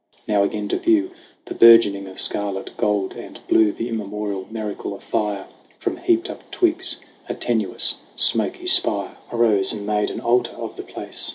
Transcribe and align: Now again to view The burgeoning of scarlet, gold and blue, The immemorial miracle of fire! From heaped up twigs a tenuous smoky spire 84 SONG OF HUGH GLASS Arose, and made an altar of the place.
Now 0.27 0.41
again 0.41 0.67
to 0.69 0.79
view 0.79 1.11
The 1.45 1.53
burgeoning 1.53 2.07
of 2.07 2.19
scarlet, 2.19 2.75
gold 2.75 3.13
and 3.13 3.39
blue, 3.47 3.71
The 3.71 3.87
immemorial 3.89 4.47
miracle 4.49 4.95
of 4.95 5.03
fire! 5.03 5.45
From 5.77 5.97
heaped 5.97 6.27
up 6.27 6.49
twigs 6.49 7.01
a 7.29 7.35
tenuous 7.35 7.99
smoky 8.15 8.65
spire 8.65 8.93
84 8.93 8.95
SONG 8.95 9.09
OF 9.09 9.29
HUGH 9.29 9.37
GLASS 9.37 9.39
Arose, 9.39 9.73
and 9.73 9.85
made 9.85 10.09
an 10.09 10.19
altar 10.19 10.53
of 10.55 10.75
the 10.75 10.81
place. 10.81 11.29